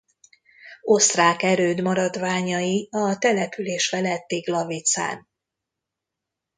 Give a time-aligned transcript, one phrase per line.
[0.81, 5.27] Osztrák erőd maradványai a település feletti Glavicán.